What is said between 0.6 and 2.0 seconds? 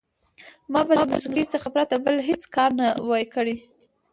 ما به له موسیقۍ څخه پرته